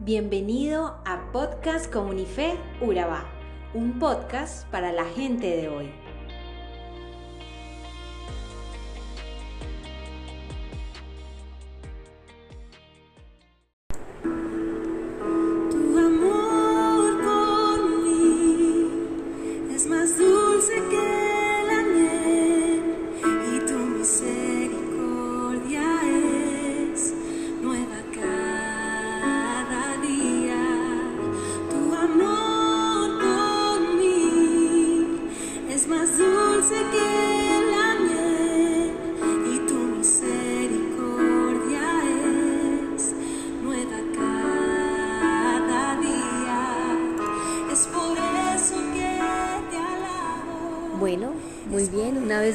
[0.00, 3.24] Bienvenido a Podcast Comunife Urabá,
[3.74, 6.07] un podcast para la gente de hoy.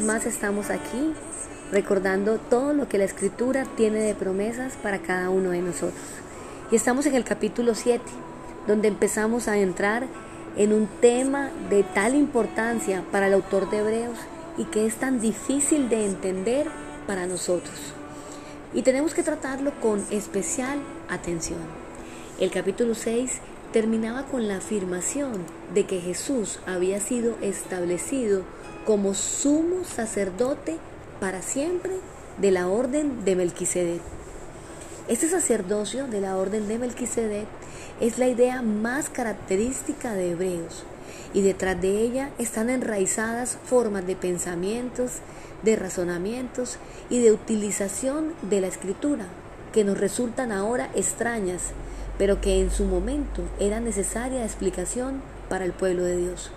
[0.00, 1.12] Más estamos aquí
[1.70, 6.02] recordando todo lo que la escritura tiene de promesas para cada uno de nosotros.
[6.70, 8.02] Y estamos en el capítulo 7,
[8.66, 10.06] donde empezamos a entrar
[10.56, 14.18] en un tema de tal importancia para el autor de Hebreos
[14.56, 16.68] y que es tan difícil de entender
[17.06, 17.94] para nosotros.
[18.74, 21.60] Y tenemos que tratarlo con especial atención.
[22.38, 23.40] El capítulo 6
[23.72, 25.32] terminaba con la afirmación
[25.74, 28.42] de que Jesús había sido establecido
[28.84, 30.76] como sumo sacerdote
[31.20, 31.92] para siempre
[32.38, 34.00] de la orden de Melquisedec.
[35.08, 37.46] Este sacerdocio de la orden de Melquisedec
[38.00, 40.84] es la idea más característica de Hebreos
[41.34, 45.12] y detrás de ella están enraizadas formas de pensamientos,
[45.62, 49.26] de razonamientos y de utilización de la escritura
[49.72, 51.70] que nos resultan ahora extrañas,
[52.18, 56.50] pero que en su momento era necesaria explicación para el pueblo de Dios.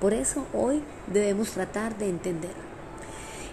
[0.00, 2.54] Por eso hoy debemos tratar de entender.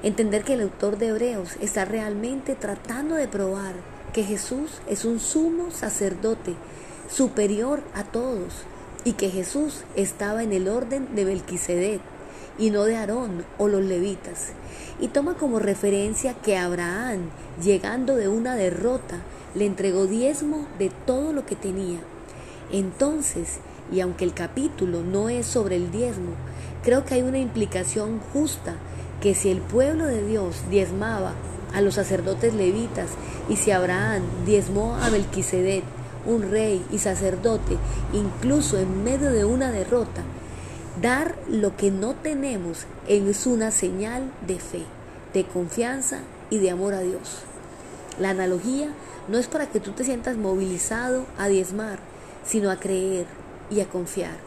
[0.01, 3.73] Entender que el autor de Hebreos está realmente tratando de probar
[4.13, 6.55] que Jesús es un sumo sacerdote
[7.09, 8.53] superior a todos
[9.03, 12.01] y que Jesús estaba en el orden de Belquisedec
[12.57, 14.53] y no de Aarón o los levitas.
[14.99, 17.29] Y toma como referencia que Abraham,
[17.61, 19.21] llegando de una derrota,
[19.53, 21.99] le entregó diezmo de todo lo que tenía.
[22.71, 23.59] Entonces,
[23.91, 26.31] y aunque el capítulo no es sobre el diezmo,
[26.83, 28.75] creo que hay una implicación justa
[29.21, 31.33] que si el pueblo de Dios diezmaba
[31.73, 33.09] a los sacerdotes levitas
[33.49, 35.83] y si Abraham diezmó a Melquisedec,
[36.25, 37.77] un rey y sacerdote,
[38.13, 40.23] incluso en medio de una derrota,
[41.01, 44.83] dar lo que no tenemos es una señal de fe,
[45.33, 47.43] de confianza y de amor a Dios.
[48.19, 48.89] La analogía
[49.27, 51.99] no es para que tú te sientas movilizado a diezmar,
[52.45, 53.25] sino a creer
[53.69, 54.37] y a confiar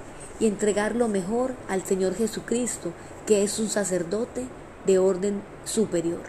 [0.40, 2.92] y entregar lo mejor al Señor Jesucristo,
[3.26, 4.46] que es un sacerdote
[4.86, 6.22] de orden superior.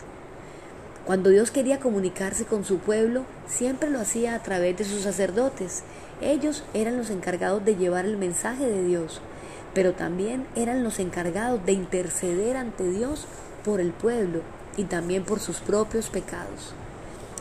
[1.05, 5.83] Cuando Dios quería comunicarse con su pueblo, siempre lo hacía a través de sus sacerdotes.
[6.21, 9.21] Ellos eran los encargados de llevar el mensaje de Dios,
[9.73, 13.25] pero también eran los encargados de interceder ante Dios
[13.63, 14.41] por el pueblo
[14.77, 16.73] y también por sus propios pecados.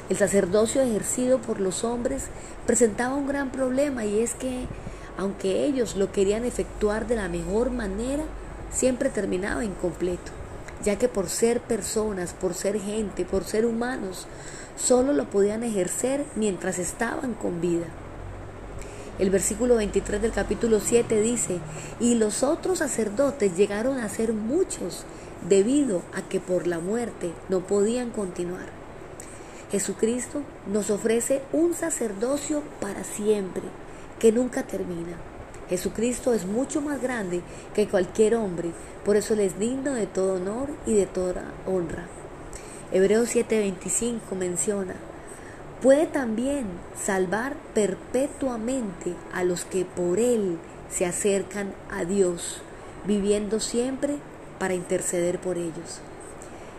[0.09, 2.27] El sacerdocio ejercido por los hombres
[2.67, 4.67] presentaba un gran problema y es que,
[5.21, 8.25] aunque ellos lo querían efectuar de la mejor manera,
[8.73, 10.33] siempre terminaba incompleto
[10.85, 14.27] ya que por ser personas, por ser gente, por ser humanos,
[14.77, 17.87] solo lo podían ejercer mientras estaban con vida.
[19.19, 21.59] El versículo 23 del capítulo 7 dice,
[21.99, 25.05] y los otros sacerdotes llegaron a ser muchos
[25.47, 28.67] debido a que por la muerte no podían continuar.
[29.71, 33.63] Jesucristo nos ofrece un sacerdocio para siempre,
[34.21, 35.17] que nunca termina.
[35.69, 37.43] Jesucristo es mucho más grande
[37.75, 38.71] que cualquier hombre,
[39.05, 42.07] por eso Él es digno de todo honor y de toda honra.
[42.93, 44.95] Hebreos 7:25 menciona,
[45.81, 46.67] puede también
[47.01, 50.59] salvar perpetuamente a los que por Él
[50.91, 52.63] se acercan a Dios,
[53.07, 54.17] viviendo siempre
[54.59, 56.01] para interceder por ellos.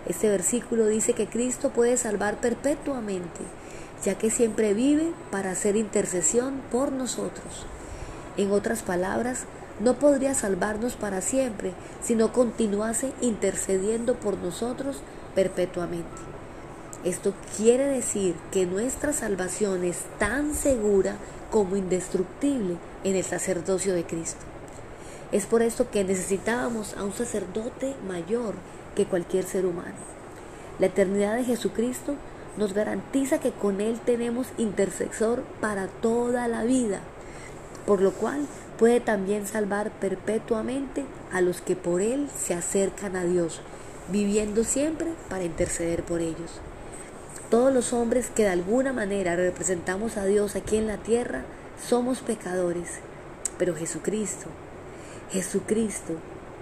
[0.05, 3.41] Este versículo dice que Cristo puede salvar perpetuamente,
[4.03, 7.65] ya que siempre vive para hacer intercesión por nosotros.
[8.37, 9.45] En otras palabras,
[9.79, 15.01] no podría salvarnos para siempre si no continuase intercediendo por nosotros
[15.35, 16.31] perpetuamente.
[17.03, 21.15] Esto quiere decir que nuestra salvación es tan segura
[21.49, 24.45] como indestructible en el sacerdocio de Cristo.
[25.31, 28.53] Es por esto que necesitábamos a un sacerdote mayor
[28.95, 29.95] que cualquier ser humano.
[30.77, 32.15] La eternidad de Jesucristo
[32.57, 37.01] nos garantiza que con Él tenemos intercesor para toda la vida
[37.85, 43.23] por lo cual puede también salvar perpetuamente a los que por Él se acercan a
[43.23, 43.61] Dios,
[44.09, 46.59] viviendo siempre para interceder por ellos.
[47.49, 51.43] Todos los hombres que de alguna manera representamos a Dios aquí en la tierra
[51.85, 52.99] somos pecadores,
[53.57, 54.47] pero Jesucristo,
[55.31, 56.13] Jesucristo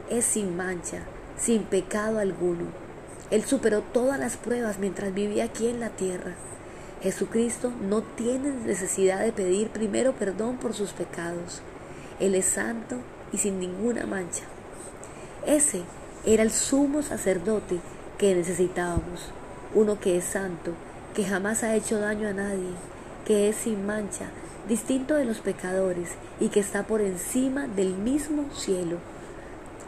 [0.09, 1.01] es sin mancha,
[1.37, 2.88] sin pecado alguno.
[3.31, 6.33] Él superó todas las pruebas mientras vivía aquí en la tierra.
[7.01, 11.61] Jesucristo no tiene necesidad de pedir primero perdón por sus pecados.
[12.19, 12.97] Él es santo
[13.31, 14.43] y sin ninguna mancha.
[15.45, 15.83] Ese
[16.25, 17.79] era el sumo sacerdote
[18.17, 19.31] que necesitábamos,
[19.73, 20.73] uno que es santo,
[21.13, 22.73] que jamás ha hecho daño a nadie,
[23.25, 24.25] que es sin mancha,
[24.67, 26.09] distinto de los pecadores
[26.39, 28.97] y que está por encima del mismo cielo.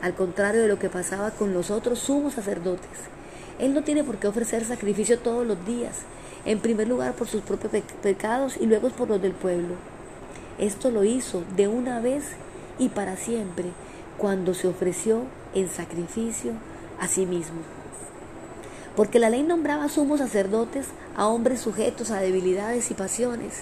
[0.01, 2.89] Al contrario de lo que pasaba con los otros sumos sacerdotes,
[3.62, 6.00] Él no tiene por qué ofrecer sacrificio todos los días,
[6.46, 9.75] en primer lugar por sus propios pecados y luego por los del pueblo.
[10.58, 12.24] Esto lo hizo de una vez
[12.80, 13.69] y para siempre,
[14.18, 15.22] cuando se ofreció
[15.54, 16.54] en sacrificio
[17.00, 17.62] a sí mismo.
[18.96, 23.62] Porque la ley nombraba sumos sacerdotes a hombres sujetos a debilidades y pasiones,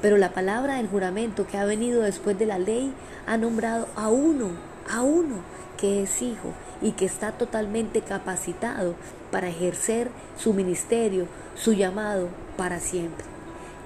[0.00, 2.94] pero la palabra del juramento que ha venido después de la ley
[3.26, 4.52] ha nombrado a uno,
[4.90, 5.36] a uno
[5.76, 8.94] que es hijo y que está totalmente capacitado
[9.34, 11.26] para ejercer su ministerio,
[11.56, 13.26] su llamado para siempre.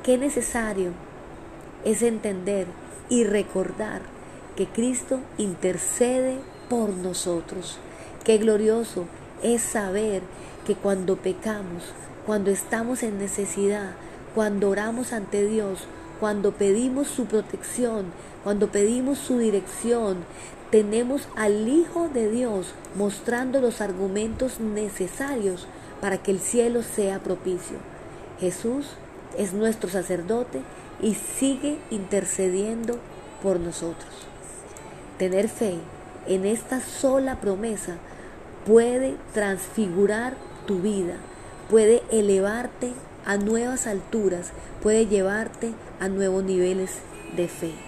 [0.02, 0.90] Qué necesario
[1.86, 2.66] es entender
[3.08, 4.02] y recordar
[4.56, 6.36] que Cristo intercede
[6.68, 7.78] por nosotros.
[8.24, 9.06] Qué glorioso
[9.42, 10.20] es saber
[10.66, 11.94] que cuando pecamos,
[12.26, 13.92] cuando estamos en necesidad,
[14.34, 15.86] cuando oramos ante Dios,
[16.20, 18.04] cuando pedimos su protección,
[18.44, 20.18] cuando pedimos su dirección,
[20.70, 25.66] tenemos al Hijo de Dios mostrando los argumentos necesarios
[26.00, 27.78] para que el cielo sea propicio.
[28.38, 28.86] Jesús
[29.36, 30.60] es nuestro sacerdote
[31.00, 32.98] y sigue intercediendo
[33.42, 34.10] por nosotros.
[35.18, 35.78] Tener fe
[36.26, 37.96] en esta sola promesa
[38.66, 40.36] puede transfigurar
[40.66, 41.14] tu vida,
[41.70, 42.92] puede elevarte
[43.24, 44.50] a nuevas alturas,
[44.82, 46.90] puede llevarte a nuevos niveles
[47.36, 47.87] de fe.